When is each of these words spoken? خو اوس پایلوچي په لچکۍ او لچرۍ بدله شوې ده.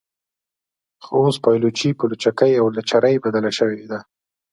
خو 1.03 1.13
اوس 1.23 1.35
پایلوچي 1.45 1.89
په 1.99 2.03
لچکۍ 2.09 2.51
او 2.61 2.65
لچرۍ 2.75 3.15
بدله 3.23 3.51
شوې 3.57 3.83
ده. 3.91 3.99